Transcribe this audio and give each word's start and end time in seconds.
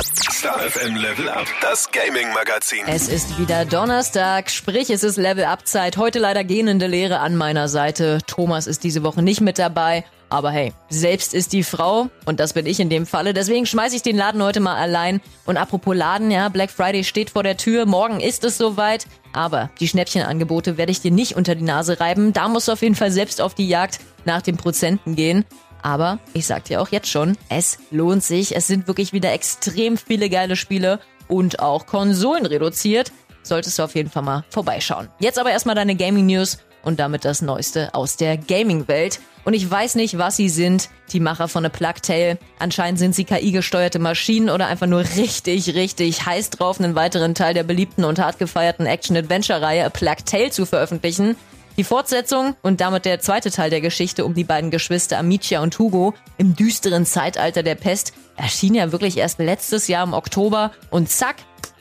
Star 0.00 0.58
FM 0.58 0.96
Level 0.96 1.28
Up, 1.28 1.46
das 1.60 1.90
Gaming 1.90 2.32
Magazin. 2.32 2.84
Es 2.86 3.08
ist 3.08 3.38
wieder 3.38 3.66
Donnerstag, 3.66 4.50
sprich 4.50 4.88
es 4.88 5.02
ist 5.02 5.16
Level 5.18 5.44
Up 5.44 5.66
Zeit. 5.66 5.98
Heute 5.98 6.18
leider 6.18 6.44
gähnende 6.44 6.86
Lehre 6.86 7.18
an 7.18 7.36
meiner 7.36 7.68
Seite. 7.68 8.18
Thomas 8.26 8.66
ist 8.66 8.84
diese 8.84 9.02
Woche 9.02 9.22
nicht 9.22 9.42
mit 9.42 9.58
dabei. 9.58 10.04
Aber 10.30 10.50
hey, 10.50 10.72
selbst 10.88 11.34
ist 11.34 11.52
die 11.52 11.62
Frau 11.62 12.08
und 12.24 12.40
das 12.40 12.54
bin 12.54 12.64
ich 12.64 12.80
in 12.80 12.88
dem 12.88 13.04
Falle. 13.04 13.34
Deswegen 13.34 13.66
schmeiße 13.66 13.94
ich 13.94 14.02
den 14.02 14.16
Laden 14.16 14.42
heute 14.42 14.60
mal 14.60 14.76
allein. 14.76 15.20
Und 15.44 15.58
apropos 15.58 15.94
Laden, 15.94 16.30
ja, 16.30 16.48
Black 16.48 16.70
Friday 16.70 17.04
steht 17.04 17.28
vor 17.28 17.42
der 17.42 17.58
Tür. 17.58 17.84
Morgen 17.84 18.18
ist 18.20 18.44
es 18.44 18.56
soweit. 18.56 19.06
Aber 19.34 19.68
die 19.78 19.88
Schnäppchenangebote 19.88 20.78
werde 20.78 20.92
ich 20.92 21.02
dir 21.02 21.10
nicht 21.10 21.36
unter 21.36 21.54
die 21.54 21.64
Nase 21.64 22.00
reiben. 22.00 22.32
Da 22.32 22.48
musst 22.48 22.68
du 22.68 22.72
auf 22.72 22.80
jeden 22.80 22.94
Fall 22.94 23.10
selbst 23.10 23.42
auf 23.42 23.54
die 23.54 23.68
Jagd 23.68 24.00
nach 24.24 24.40
den 24.40 24.56
Prozenten 24.56 25.16
gehen. 25.16 25.44
Aber 25.82 26.18
ich 26.32 26.46
sag 26.46 26.64
dir 26.64 26.80
auch 26.80 26.88
jetzt 26.88 27.08
schon, 27.08 27.36
es 27.48 27.78
lohnt 27.90 28.22
sich. 28.22 28.56
Es 28.56 28.66
sind 28.66 28.86
wirklich 28.86 29.12
wieder 29.12 29.32
extrem 29.32 29.96
viele 29.96 30.30
geile 30.30 30.56
Spiele 30.56 31.00
und 31.28 31.58
auch 31.60 31.86
Konsolen 31.86 32.46
reduziert. 32.46 33.12
Solltest 33.42 33.78
du 33.78 33.82
auf 33.82 33.94
jeden 33.94 34.10
Fall 34.10 34.22
mal 34.22 34.44
vorbeischauen. 34.50 35.08
Jetzt 35.18 35.38
aber 35.38 35.50
erstmal 35.50 35.74
deine 35.74 35.96
Gaming 35.96 36.26
News 36.26 36.58
und 36.84 37.00
damit 37.00 37.24
das 37.24 37.42
Neueste 37.42 37.94
aus 37.94 38.16
der 38.16 38.36
Gaming-Welt. 38.36 39.20
Und 39.44 39.54
ich 39.54 39.68
weiß 39.68 39.96
nicht, 39.96 40.18
was 40.18 40.36
sie 40.36 40.48
sind, 40.48 40.88
die 41.12 41.18
Macher 41.18 41.48
von 41.48 41.64
A 41.66 41.68
Plug 41.68 41.94
Tale. 42.02 42.38
Anscheinend 42.58 42.98
sind 42.98 43.14
sie 43.14 43.24
KI-gesteuerte 43.24 43.98
Maschinen 43.98 44.50
oder 44.50 44.66
einfach 44.66 44.86
nur 44.86 45.00
richtig, 45.16 45.74
richtig 45.74 46.24
heiß 46.26 46.50
drauf, 46.50 46.80
einen 46.80 46.94
weiteren 46.94 47.34
Teil 47.34 47.54
der 47.54 47.64
beliebten 47.64 48.04
und 48.04 48.20
hart 48.20 48.38
gefeierten 48.38 48.86
Action-Adventure-Reihe 48.86 49.84
A 49.84 49.90
Plug 49.90 50.24
Tale 50.24 50.50
zu 50.50 50.64
veröffentlichen. 50.66 51.36
Die 51.78 51.84
Fortsetzung 51.84 52.54
und 52.60 52.82
damit 52.82 53.06
der 53.06 53.20
zweite 53.20 53.50
Teil 53.50 53.70
der 53.70 53.80
Geschichte 53.80 54.26
um 54.26 54.34
die 54.34 54.44
beiden 54.44 54.70
Geschwister 54.70 55.18
Amicia 55.18 55.62
und 55.62 55.78
Hugo 55.78 56.12
im 56.36 56.54
düsteren 56.54 57.06
Zeitalter 57.06 57.62
der 57.62 57.76
Pest 57.76 58.12
erschien 58.36 58.74
ja 58.74 58.92
wirklich 58.92 59.16
erst 59.16 59.38
letztes 59.38 59.88
Jahr 59.88 60.04
im 60.04 60.12
Oktober 60.12 60.72
und 60.90 61.08
zack, 61.08 61.36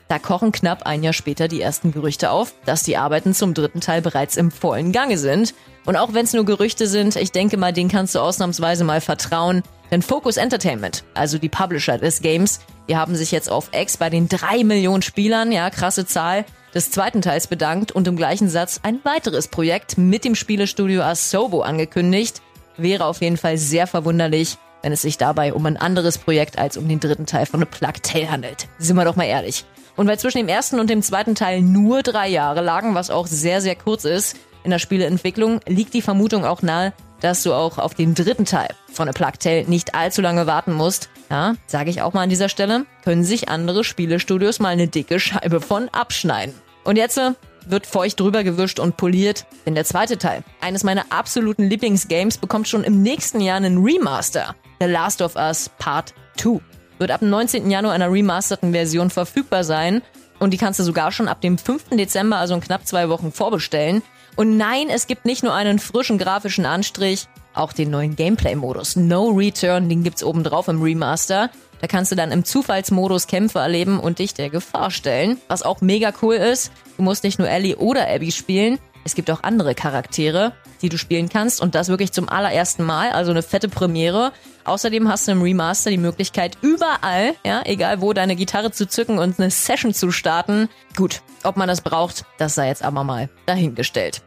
da 0.07 0.17
kochen 0.17 0.53
knapp 0.53 0.85
ein 0.85 1.03
Jahr 1.03 1.13
später 1.13 1.49
die 1.49 1.61
ersten 1.61 1.91
Gerüchte 1.91 2.31
auf, 2.31 2.53
dass 2.65 2.83
die 2.83 2.95
Arbeiten 2.95 3.33
zum 3.33 3.53
dritten 3.53 3.81
Teil 3.81 4.01
bereits 4.01 4.37
im 4.37 4.51
vollen 4.51 4.91
Gange 4.91 5.17
sind. 5.17 5.53
Und 5.85 5.95
auch 5.95 6.13
wenn 6.13 6.25
es 6.25 6.33
nur 6.33 6.45
Gerüchte 6.45 6.87
sind, 6.87 7.15
ich 7.15 7.31
denke 7.31 7.57
mal, 7.57 7.71
denen 7.71 7.89
kannst 7.89 8.15
du 8.15 8.19
ausnahmsweise 8.19 8.83
mal 8.83 8.99
vertrauen. 8.99 9.63
Denn 9.89 10.01
Focus 10.01 10.37
Entertainment, 10.37 11.03
also 11.13 11.37
die 11.37 11.47
Publisher 11.49 11.97
des 11.97 12.21
Games, 12.21 12.59
die 12.89 12.97
haben 12.97 13.15
sich 13.15 13.31
jetzt 13.31 13.49
auf 13.49 13.69
X 13.73 13.97
bei 13.97 14.09
den 14.09 14.27
drei 14.27 14.65
Millionen 14.65 15.01
Spielern, 15.01 15.51
ja, 15.51 15.69
krasse 15.69 16.05
Zahl, 16.05 16.45
des 16.73 16.91
zweiten 16.91 17.21
Teils 17.21 17.47
bedankt 17.47 17.91
und 17.91 18.07
im 18.07 18.15
gleichen 18.15 18.49
Satz 18.49 18.79
ein 18.83 18.99
weiteres 19.03 19.47
Projekt 19.47 19.97
mit 19.97 20.25
dem 20.25 20.35
Spielestudio 20.35 21.01
Asobo 21.01 21.61
angekündigt. 21.61 22.41
Wäre 22.77 23.05
auf 23.05 23.21
jeden 23.21 23.37
Fall 23.37 23.57
sehr 23.57 23.87
verwunderlich, 23.87 24.57
wenn 24.81 24.93
es 24.93 25.01
sich 25.01 25.17
dabei 25.17 25.53
um 25.53 25.65
ein 25.65 25.77
anderes 25.77 26.17
Projekt 26.17 26.57
als 26.57 26.77
um 26.77 26.87
den 26.87 26.99
dritten 26.99 27.25
Teil 27.25 27.45
von 27.45 27.61
A 27.61 27.65
Plague 27.65 28.01
Tale 28.01 28.31
handelt. 28.31 28.67
Sind 28.79 28.95
wir 28.95 29.05
doch 29.05 29.15
mal 29.15 29.25
ehrlich. 29.25 29.65
Und 29.97 30.07
weil 30.07 30.19
zwischen 30.19 30.37
dem 30.37 30.47
ersten 30.47 30.79
und 30.79 30.89
dem 30.89 31.01
zweiten 31.01 31.35
Teil 31.35 31.61
nur 31.61 32.01
drei 32.01 32.29
Jahre 32.29 32.61
lagen, 32.61 32.95
was 32.95 33.09
auch 33.09 33.27
sehr, 33.27 33.61
sehr 33.61 33.75
kurz 33.75 34.05
ist 34.05 34.37
in 34.63 34.71
der 34.71 34.79
Spieleentwicklung, 34.79 35.59
liegt 35.67 35.93
die 35.93 36.01
Vermutung 36.01 36.45
auch 36.45 36.61
nahe, 36.61 36.93
dass 37.19 37.43
du 37.43 37.53
auch 37.53 37.77
auf 37.77 37.93
den 37.93 38.15
dritten 38.15 38.45
Teil 38.45 38.69
von 39.01 39.09
A 39.09 39.13
Plague 39.13 39.39
Tale 39.39 39.65
nicht 39.67 39.95
allzu 39.95 40.21
lange 40.21 40.45
warten 40.45 40.73
musst. 40.73 41.09
Ja, 41.31 41.55
sage 41.65 41.89
ich 41.89 42.03
auch 42.03 42.13
mal 42.13 42.21
an 42.21 42.29
dieser 42.29 42.49
Stelle, 42.49 42.85
können 43.03 43.23
sich 43.23 43.49
andere 43.49 43.83
Spielestudios 43.83 44.59
mal 44.59 44.69
eine 44.69 44.87
dicke 44.87 45.19
Scheibe 45.19 45.59
von 45.59 45.89
abschneiden. 45.89 46.53
Und 46.83 46.97
jetzt 46.97 47.17
äh, 47.17 47.31
wird 47.65 47.87
feucht 47.87 48.19
drüber 48.19 48.43
gewischt 48.43 48.79
und 48.79 48.97
poliert, 48.97 49.47
denn 49.65 49.73
der 49.73 49.85
zweite 49.85 50.19
Teil, 50.19 50.43
eines 50.61 50.83
meiner 50.83 51.05
absoluten 51.09 51.67
Lieblingsgames, 51.67 52.37
bekommt 52.37 52.67
schon 52.67 52.83
im 52.83 53.01
nächsten 53.01 53.41
Jahr 53.41 53.57
einen 53.57 53.83
Remaster. 53.83 54.55
The 54.79 54.85
Last 54.85 55.23
of 55.23 55.35
Us 55.35 55.71
Part 55.79 56.13
2 56.37 56.59
wird 56.99 57.09
ab 57.09 57.21
dem 57.21 57.31
19. 57.31 57.71
Januar 57.71 57.95
einer 57.95 58.11
remasterten 58.11 58.71
Version 58.71 59.09
verfügbar 59.09 59.63
sein 59.63 60.03
und 60.37 60.51
die 60.51 60.57
kannst 60.57 60.79
du 60.79 60.83
sogar 60.83 61.11
schon 61.11 61.27
ab 61.27 61.41
dem 61.41 61.57
5. 61.57 61.89
Dezember, 61.89 62.37
also 62.37 62.53
in 62.53 62.61
knapp 62.61 62.85
zwei 62.85 63.09
Wochen, 63.09 63.31
vorbestellen. 63.31 64.03
Und 64.35 64.57
nein, 64.57 64.89
es 64.89 65.07
gibt 65.07 65.25
nicht 65.25 65.43
nur 65.43 65.55
einen 65.55 65.79
frischen 65.79 66.19
grafischen 66.19 66.67
Anstrich, 66.67 67.27
auch 67.53 67.73
den 67.73 67.89
neuen 67.89 68.15
Gameplay-Modus 68.15 68.95
No 68.95 69.29
Return, 69.29 69.89
den 69.89 70.03
gibt's 70.03 70.23
oben 70.23 70.43
drauf 70.43 70.67
im 70.67 70.81
Remaster. 70.81 71.49
Da 71.79 71.87
kannst 71.87 72.11
du 72.11 72.15
dann 72.15 72.31
im 72.31 72.45
Zufallsmodus 72.45 73.27
Kämpfe 73.27 73.59
erleben 73.59 73.99
und 73.99 74.19
dich 74.19 74.33
der 74.33 74.49
Gefahr 74.49 74.91
stellen. 74.91 75.37
Was 75.47 75.63
auch 75.63 75.81
mega 75.81 76.13
cool 76.21 76.35
ist, 76.35 76.71
du 76.97 77.03
musst 77.03 77.23
nicht 77.23 77.39
nur 77.39 77.49
Ellie 77.49 77.75
oder 77.75 78.07
Abby 78.07 78.31
spielen, 78.31 78.77
es 79.03 79.15
gibt 79.15 79.31
auch 79.31 79.43
andere 79.43 79.73
Charaktere, 79.73 80.53
die 80.81 80.89
du 80.89 80.97
spielen 80.97 81.29
kannst 81.29 81.61
und 81.61 81.75
das 81.75 81.87
wirklich 81.87 82.11
zum 82.11 82.29
allerersten 82.29 82.83
Mal, 82.83 83.11
also 83.11 83.31
eine 83.31 83.41
fette 83.41 83.67
Premiere. 83.67 84.31
Außerdem 84.63 85.07
hast 85.07 85.27
du 85.27 85.31
im 85.31 85.41
Remaster 85.41 85.89
die 85.89 85.97
Möglichkeit, 85.97 86.57
überall, 86.61 87.33
ja, 87.43 87.61
egal 87.65 88.01
wo, 88.01 88.13
deine 88.13 88.35
Gitarre 88.35 88.71
zu 88.71 88.87
zücken 88.87 89.17
und 89.17 89.39
eine 89.39 89.49
Session 89.49 89.93
zu 89.93 90.11
starten. 90.11 90.69
Gut, 90.95 91.21
ob 91.43 91.57
man 91.57 91.67
das 91.67 91.81
braucht, 91.81 92.25
das 92.37 92.55
sei 92.55 92.67
jetzt 92.67 92.83
aber 92.83 93.03
mal 93.03 93.29
dahingestellt. 93.47 94.21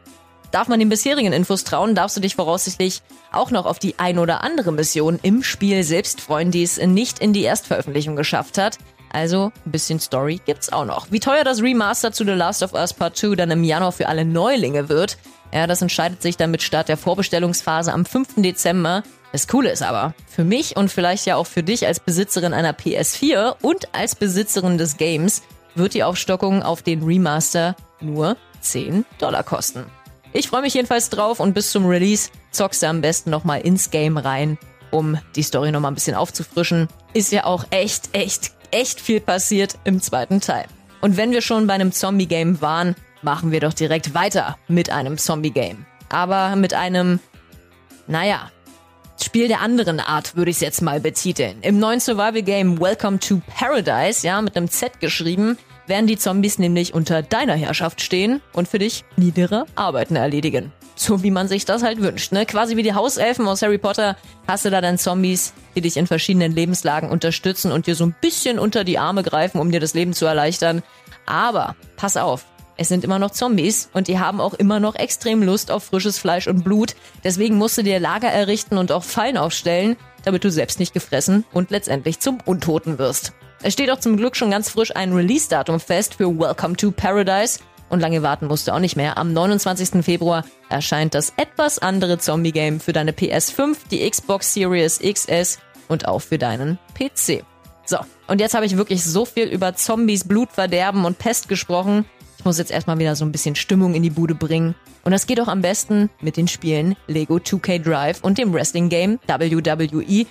Darf 0.55 0.69
man 0.69 0.79
den 0.79 0.87
bisherigen 0.87 1.33
Infos 1.33 1.65
trauen, 1.65 1.95
darfst 1.95 2.15
du 2.15 2.21
dich 2.21 2.37
voraussichtlich 2.37 3.01
auch 3.33 3.51
noch 3.51 3.65
auf 3.65 3.77
die 3.77 3.99
ein 3.99 4.17
oder 4.17 4.41
andere 4.41 4.71
Mission 4.71 5.19
im 5.21 5.43
Spiel 5.43 5.83
selbst 5.83 6.21
freuen, 6.21 6.49
die 6.49 6.63
es 6.63 6.77
nicht 6.77 7.19
in 7.19 7.33
die 7.33 7.43
Erstveröffentlichung 7.43 8.15
geschafft 8.15 8.57
hat. 8.57 8.77
Also 9.11 9.51
ein 9.65 9.71
bisschen 9.73 9.99
Story 9.99 10.39
gibt's 10.45 10.71
auch 10.71 10.85
noch. 10.85 11.11
Wie 11.11 11.19
teuer 11.19 11.43
das 11.43 11.61
Remaster 11.61 12.13
zu 12.13 12.23
The 12.23 12.31
Last 12.31 12.63
of 12.63 12.71
Us 12.71 12.93
Part 12.93 13.17
2 13.17 13.35
dann 13.35 13.51
im 13.51 13.65
Januar 13.65 13.91
für 13.91 14.07
alle 14.07 14.23
Neulinge 14.23 14.87
wird, 14.87 15.17
ja, 15.53 15.67
das 15.67 15.81
entscheidet 15.81 16.21
sich 16.21 16.37
dann 16.37 16.51
mit 16.51 16.63
Start 16.63 16.87
der 16.87 16.95
Vorbestellungsphase 16.95 17.91
am 17.91 18.05
5. 18.05 18.35
Dezember. 18.37 19.03
Das 19.33 19.49
Coole 19.49 19.71
ist 19.71 19.83
aber, 19.83 20.13
für 20.25 20.45
mich 20.45 20.77
und 20.77 20.89
vielleicht 20.89 21.25
ja 21.25 21.35
auch 21.35 21.47
für 21.47 21.63
dich 21.63 21.85
als 21.85 21.99
Besitzerin 21.99 22.53
einer 22.53 22.71
PS4 22.71 23.57
und 23.61 23.93
als 23.93 24.15
Besitzerin 24.15 24.77
des 24.77 24.95
Games 24.95 25.41
wird 25.75 25.95
die 25.95 26.03
Aufstockung 26.05 26.63
auf 26.63 26.81
den 26.81 27.03
Remaster 27.03 27.75
nur 27.99 28.37
10 28.61 29.03
Dollar 29.19 29.43
kosten. 29.43 29.83
Ich 30.37 30.49
freue 30.49 30.63
mich 30.63 30.73
jedenfalls 30.73 31.09
drauf 31.09 31.39
und 31.39 31.53
bis 31.53 31.71
zum 31.71 31.85
Release 31.85 32.29
zockst 32.51 32.83
du 32.83 32.87
am 32.87 32.99
besten 32.99 33.29
nochmal 33.29 33.61
ins 33.61 33.89
Game 33.89 34.17
rein, 34.17 34.57
um 34.91 35.17
die 35.37 35.43
Story 35.43 35.71
nochmal 35.71 35.91
ein 35.91 35.95
bisschen 35.95 36.13
aufzufrischen. 36.13 36.89
Ist 37.13 37.31
ja 37.31 37.45
auch 37.45 37.63
echt, 37.69 38.09
echt, 38.11 38.51
echt 38.69 38.99
viel 38.99 39.21
passiert 39.21 39.75
im 39.85 40.01
zweiten 40.01 40.41
Teil. 40.41 40.65
Und 40.99 41.15
wenn 41.15 41.31
wir 41.31 41.41
schon 41.41 41.67
bei 41.67 41.73
einem 41.73 41.93
Zombie-Game 41.93 42.59
waren, 42.59 42.95
machen 43.21 43.51
wir 43.53 43.61
doch 43.61 43.71
direkt 43.71 44.13
weiter 44.13 44.57
mit 44.67 44.89
einem 44.89 45.17
Zombie-Game. 45.17 45.85
Aber 46.09 46.57
mit 46.57 46.73
einem, 46.73 47.21
naja, 48.05 48.51
Spiel 49.23 49.47
der 49.47 49.61
anderen 49.61 50.01
Art 50.01 50.35
würde 50.35 50.51
ich 50.51 50.57
es 50.57 50.61
jetzt 50.61 50.81
mal 50.81 50.99
betiteln. 50.99 51.59
Im 51.61 51.79
neuen 51.79 52.01
Survival-Game 52.01 52.81
Welcome 52.81 53.19
to 53.19 53.41
Paradise, 53.57 54.27
ja, 54.27 54.41
mit 54.41 54.57
einem 54.57 54.69
Z 54.69 54.99
geschrieben, 54.99 55.57
werden 55.87 56.07
die 56.07 56.17
Zombies 56.17 56.59
nämlich 56.59 56.93
unter 56.93 57.21
deiner 57.21 57.55
Herrschaft 57.55 58.01
stehen 58.01 58.41
und 58.53 58.67
für 58.67 58.79
dich 58.79 59.03
niedere 59.17 59.65
Arbeiten 59.75 60.15
erledigen. 60.15 60.71
So 60.95 61.23
wie 61.23 61.31
man 61.31 61.47
sich 61.47 61.65
das 61.65 61.83
halt 61.83 62.01
wünscht, 62.01 62.31
ne? 62.31 62.45
Quasi 62.45 62.77
wie 62.77 62.83
die 62.83 62.93
Hauselfen 62.93 63.47
aus 63.47 63.61
Harry 63.61 63.77
Potter 63.77 64.15
hast 64.47 64.63
du 64.63 64.69
da 64.69 64.79
dann 64.79 64.97
Zombies, 64.97 65.53
die 65.75 65.81
dich 65.81 65.97
in 65.97 66.07
verschiedenen 66.07 66.53
Lebenslagen 66.53 67.09
unterstützen 67.09 67.71
und 67.71 67.87
dir 67.87 67.95
so 67.95 68.05
ein 68.05 68.15
bisschen 68.21 68.59
unter 68.59 68.85
die 68.85 68.97
Arme 68.97 69.23
greifen, 69.23 69.59
um 69.59 69.71
dir 69.71 69.81
das 69.81 69.93
Leben 69.93 70.13
zu 70.13 70.25
erleichtern. 70.25 70.83
Aber 71.25 71.75
pass 71.97 72.15
auf, 72.15 72.45
es 72.77 72.89
sind 72.89 73.03
immer 73.03 73.19
noch 73.19 73.31
Zombies 73.31 73.89
und 73.93 74.07
die 74.07 74.19
haben 74.19 74.41
auch 74.41 74.53
immer 74.53 74.79
noch 74.79 74.95
extrem 74.95 75.43
Lust 75.43 75.71
auf 75.71 75.85
frisches 75.85 76.17
Fleisch 76.17 76.47
und 76.47 76.63
Blut. 76.63 76.95
Deswegen 77.23 77.57
musst 77.57 77.77
du 77.77 77.83
dir 77.83 77.99
Lager 77.99 78.29
errichten 78.29 78.77
und 78.77 78.91
auch 78.91 79.03
Fallen 79.03 79.37
aufstellen, 79.37 79.97
damit 80.23 80.43
du 80.43 80.51
selbst 80.51 80.79
nicht 80.79 80.93
gefressen 80.93 81.45
und 81.53 81.71
letztendlich 81.71 82.19
zum 82.19 82.39
Untoten 82.45 82.97
wirst. 82.97 83.33
Es 83.65 83.73
steht 83.73 83.89
auch 83.89 83.99
zum 83.99 84.15
Glück 84.15 84.35
schon 84.35 84.51
ganz 84.51 84.69
frisch 84.69 84.95
ein 84.95 85.11
Release-Datum 85.11 85.79
fest 85.79 86.13
für 86.13 86.27
Welcome 86.27 86.75
to 86.75 86.91
Paradise. 86.91 87.57
Und 87.89 87.99
lange 87.99 88.21
warten 88.21 88.45
musst 88.45 88.67
du 88.67 88.71
auch 88.71 88.79
nicht 88.79 88.95
mehr. 88.95 89.17
Am 89.17 89.33
29. 89.33 90.05
Februar 90.05 90.45
erscheint 90.69 91.15
das 91.15 91.33
etwas 91.35 91.79
andere 91.79 92.19
Zombie-Game 92.19 92.79
für 92.79 92.93
deine 92.93 93.11
PS5, 93.11 93.75
die 93.89 94.07
Xbox 94.07 94.53
Series 94.53 94.99
XS 94.99 95.57
und 95.87 96.07
auch 96.07 96.19
für 96.19 96.37
deinen 96.37 96.77
PC. 96.93 97.43
So, 97.87 97.97
und 98.27 98.39
jetzt 98.39 98.53
habe 98.53 98.67
ich 98.67 98.77
wirklich 98.77 99.03
so 99.03 99.25
viel 99.25 99.47
über 99.47 99.75
Zombies, 99.75 100.27
Blutverderben 100.27 101.03
und 101.03 101.17
Pest 101.17 101.49
gesprochen. 101.49 102.05
Ich 102.37 102.45
muss 102.45 102.59
jetzt 102.59 102.69
erstmal 102.69 102.99
wieder 102.99 103.15
so 103.15 103.25
ein 103.25 103.31
bisschen 103.31 103.55
Stimmung 103.55 103.95
in 103.95 104.03
die 104.03 104.11
Bude 104.11 104.35
bringen. 104.35 104.75
Und 105.03 105.11
das 105.11 105.25
geht 105.25 105.41
auch 105.41 105.47
am 105.47 105.63
besten 105.63 106.11
mit 106.21 106.37
den 106.37 106.47
Spielen 106.47 106.95
Lego 107.07 107.37
2K 107.37 107.79
Drive 107.81 108.19
und 108.21 108.37
dem 108.37 108.53
Wrestling-Game 108.53 109.17
WWE 109.25 110.27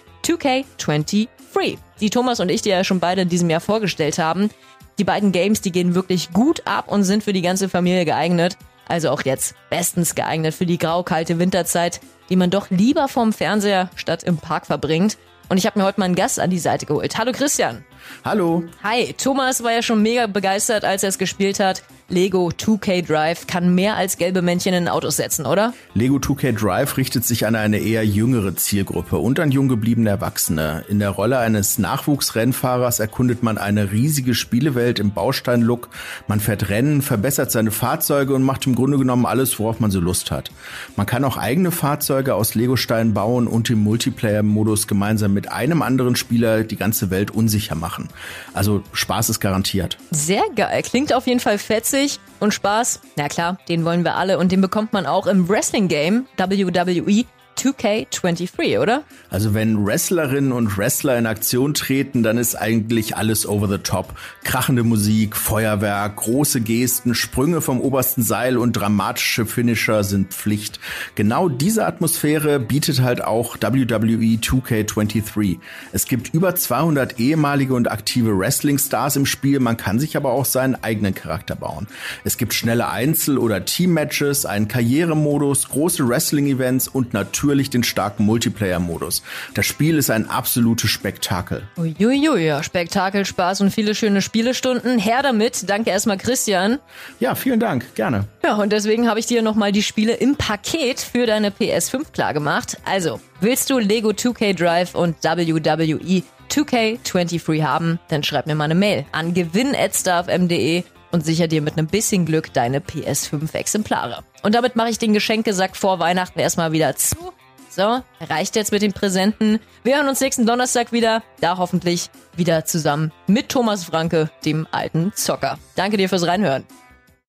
2K23. 1.55 1.79
Die 2.01 2.11
Thomas 2.11 2.41
und 2.41 2.51
ich 2.51 2.63
dir 2.63 2.77
ja 2.77 2.85
schon 2.85 3.01
beide 3.01 3.23
in 3.23 3.29
diesem 3.29 3.51
Jahr 3.51 3.61
vorgestellt 3.61 4.19
haben. 4.19 4.51
Die 4.99 5.05
beiden 5.05 5.33
Games, 5.33 5.61
die 5.61 5.73
gehen 5.73 5.95
wirklich 5.95 6.33
gut 6.33 6.67
ab 6.67 6.89
und 6.89 7.05
sind 7.05 7.25
für 7.25 7.33
die 7.33 7.43
ganze 7.43 7.69
Familie 7.69 8.05
geeignet. 8.05 8.57
Also 8.87 9.11
auch 9.11 9.23
jetzt 9.23 9.55
bestens 9.71 10.15
geeignet 10.15 10.55
für 10.55 10.67
die 10.67 10.79
grau-kalte 10.79 11.39
Winterzeit, 11.39 12.01
die 12.29 12.37
man 12.37 12.51
doch 12.51 12.71
lieber 12.71 13.09
vorm 13.09 13.33
Fernseher 13.33 13.91
statt 13.97 14.23
im 14.23 14.37
Park 14.37 14.67
verbringt. 14.67 15.17
Und 15.49 15.59
ich 15.59 15.67
habe 15.67 15.79
mir 15.79 15.85
heute 15.85 16.01
mal 16.01 16.07
einen 16.07 16.15
Gast 16.15 16.41
an 16.41 16.51
die 16.51 16.59
Seite 16.59 16.87
geholt. 16.87 17.19
Hallo 17.19 17.33
Christian. 17.33 17.85
Hallo. 18.25 18.65
Hi, 18.83 19.15
Thomas 19.15 19.63
war 19.63 19.73
ja 19.73 19.83
schon 19.83 20.03
mega 20.03 20.27
begeistert, 20.27 20.85
als 20.85 21.03
er 21.03 21.11
es 21.11 21.19
gespielt 21.19 21.61
hat. 21.61 21.83
Lego 22.11 22.49
2K 22.49 23.03
Drive 23.03 23.47
kann 23.47 23.75
mehr 23.75 23.97
als 23.97 24.19
gelbe 24.19 24.43
Männchen 24.43 24.75
in 24.75 24.89
Autos 24.89 25.17
setzen, 25.17 25.47
oder? 25.47 25.73
Lego 25.95 26.17
2K 26.17 26.53
Drive 26.53 26.99
richtet 26.99 27.25
sich 27.25 27.47
an 27.47 27.55
eine 27.55 27.79
eher 27.79 28.05
jüngere 28.05 28.55
Zielgruppe 28.57 29.17
und 29.17 29.41
an 29.41 29.51
jung 29.51 29.69
gebliebene 29.69 30.11
Erwachsene. 30.11 30.85
In 30.89 30.99
der 30.99 31.09
Rolle 31.09 31.39
eines 31.39 31.79
Nachwuchsrennfahrers 31.79 33.01
erkundet 33.01 33.43
man 33.43 33.57
eine 33.57 33.91
riesige 33.91 34.35
Spielewelt 34.35 34.99
im 34.99 35.13
Bausteinlook. 35.13 35.89
Man 36.29 36.41
fährt 36.41 36.69
Rennen, 36.69 37.01
verbessert 37.01 37.51
seine 37.51 37.71
Fahrzeuge 37.71 38.35
und 38.35 38.43
macht 38.43 38.67
im 38.67 38.75
Grunde 38.75 38.99
genommen 38.99 39.25
alles, 39.25 39.59
worauf 39.59 39.81
man 39.81 39.91
so 39.91 40.01
Lust 40.01 40.31
hat. 40.31 40.51
Man 40.97 41.07
kann 41.07 41.25
auch 41.25 41.39
eigene 41.39 41.71
Fahrzeuge 41.71 42.35
aus 42.35 42.55
Legosteinen 42.55 43.15
bauen 43.15 43.47
und 43.47 43.71
im 43.71 43.83
Multiplayer-Modus 43.83 44.89
gemeinsam 44.89 45.33
mit 45.33 45.51
einem 45.51 45.81
anderen 45.81 46.17
Spieler 46.17 46.65
die 46.65 46.77
ganze 46.77 47.09
Welt 47.09 47.31
unsicher 47.31 47.77
machen. 47.77 48.11
Also 48.53 48.83
Spaß 48.93 49.31
ist 49.31 49.41
garantiert. 49.41 49.97
Sehr 50.11 50.45
geil. 50.55 50.83
Klingt 50.83 51.15
auf 51.15 51.27
jeden 51.27 51.41
Fall 51.41 51.57
fetzig. 51.95 52.21
Und 52.41 52.53
Spaß, 52.53 53.01
na 53.17 53.29
klar, 53.29 53.59
den 53.69 53.85
wollen 53.85 54.05
wir 54.05 54.17
alle 54.17 54.39
und 54.39 54.53
den 54.53 54.61
bekommt 54.61 54.93
man 54.93 55.07
auch 55.07 55.27
im 55.27 55.49
Wrestling-Game 55.49 56.27
WWE 56.37 57.25
2K23, 57.57 58.81
oder? 58.81 59.05
Also 59.31 59.55
wenn 59.55 59.87
Wrestlerinnen 59.87 60.53
und 60.53 60.77
Wrestler 60.77 61.19
in 61.19 61.27
Aktion 61.27 61.75
treten, 61.75 62.23
dann 62.23 62.39
ist 62.39 62.55
eigentlich 62.55 63.17
alles 63.17 63.47
over 63.47 63.69
the 63.69 63.79
top. 63.79 64.15
Krachende 64.43 64.83
Musik, 64.83 65.37
Feuerwerk, 65.37 66.17
große 66.17 66.61
Gesten, 66.61 67.15
Sprünge 67.15 67.61
vom 67.61 67.81
obersten 67.81 68.23
Seil 68.23 68.59
und 68.59 68.73
dramatische 68.73 69.47
Finisher 69.47 70.05
sind 70.05 70.35
Pflicht. 70.35 70.81
Genau 71.15 71.49
diese 71.49 71.87
Atmosphäre 71.87 72.61
bietet 72.61 73.01
halt 73.01 73.23
auch 73.23 73.57
WWE 73.61 74.39
2K23. 74.39 75.59
Es 75.93 76.07
gibt 76.07 76.35
über 76.35 76.55
200 76.55 77.19
ehemalige 77.19 77.75
und 77.75 77.91
aktive 77.91 78.37
Wrestling-Stars 78.39 79.17
im 79.17 79.27
Spiel, 79.27 79.61
man 79.61 79.77
kann 79.77 79.99
sich 79.99 80.17
aber 80.17 80.33
auch 80.33 80.45
seinen 80.45 80.75
eigenen 80.83 81.15
Charakter 81.15 81.57
bauen. 81.57 81.87
Es 82.25 82.37
gibt 82.37 82.55
schnelle 82.55 82.89
Einzel- 82.89 83.39
oder 83.39 83.65
Team-Matches, 83.65 84.47
einen 84.47 84.69
Karrieremodus, 84.69 85.69
große 85.69 86.09
Wrestling-Events 86.09 86.89
und 86.89 87.15
natürlich 87.15 87.44
natürlich 87.45 87.71
den 87.71 87.85
starken 87.85 88.25
Multiplayer-Modus. 88.25 89.23
Das 89.53 89.67
Spiel 89.67 89.99
ist 89.99 90.11
ein 90.11 90.31
absolutes 90.31 90.91
Spektakel. 90.91 91.63
Uiuiui, 91.77 92.47
ja, 92.47 92.63
Spektakel, 92.63 93.27
Spaß 93.27 93.61
und 93.61 93.71
viele 93.71 93.95
schöne 93.95 94.23
Spielestunden. 94.23 94.99
Her 94.99 95.23
damit. 95.23 95.69
Danke 95.69 95.91
erstmal, 95.91 96.17
Christian. 96.17 96.79
Ja, 97.21 97.35
vielen 97.35 97.61
Dank. 97.61 97.95
Gerne. 97.95 98.27
Ja, 98.43 98.55
und 98.57 98.73
deswegen 98.73 99.09
habe 99.09 99.21
ich 99.21 99.27
dir 99.27 99.43
nochmal 99.43 99.73
die 99.73 99.83
Spiele 99.83 100.15
im 100.15 100.37
Paket 100.37 101.01
für 101.01 101.27
deine 101.27 101.51
PS5 101.51 102.13
klargemacht. 102.13 102.79
Also, 102.85 103.21
willst 103.41 103.69
du 103.69 103.79
Lego 103.79 104.11
2K 104.11 104.57
Drive 104.57 104.95
und 104.95 105.23
WWE 105.23 106.23
2K23 106.51 107.63
haben, 107.63 107.99
dann 108.09 108.23
schreib 108.23 108.47
mir 108.47 108.55
mal 108.55 108.65
eine 108.65 108.75
Mail 108.75 109.05
an 109.13 109.35
gewinn.starfm.de 109.35 110.85
und 111.11 111.25
sicher 111.25 111.47
dir 111.47 111.63
mit 111.63 111.79
einem 111.79 111.87
bisschen 111.87 112.27
Glück 112.27 112.53
deine 112.53 112.81
PS5 112.81 113.55
Exemplare. 113.55 114.25
Und 114.43 114.55
damit 114.55 114.77
mache 114.77 114.91
ich 114.91 114.99
den 114.99 115.13
Geschenkesack 115.13 115.77
vor 115.77 116.01
Weihnachten 116.01 116.41
erstmal 116.41 116.73
wieder 116.73 116.97
zu. 116.97 117.34
So, 117.75 118.03
reicht 118.21 118.55
jetzt 118.55 118.71
mit 118.71 118.83
den 118.83 118.93
Präsenten. 118.93 119.59
Wir 119.83 119.97
hören 119.97 120.09
uns 120.09 120.21
nächsten 120.21 120.47
Donnerstag 120.47 120.93
wieder. 120.93 121.25
Da 121.41 121.59
hoffentlich 121.59 122.09
wieder 122.37 122.65
zusammen 122.65 123.11
mit 123.27 123.49
Thomas 123.49 123.83
Franke, 123.83 124.31
dem 124.45 124.69
alten 124.71 125.13
Zocker. 125.17 125.59
Danke 125.75 125.97
dir 125.97 126.09
fürs 126.09 126.25
Reinhören. 126.25 126.65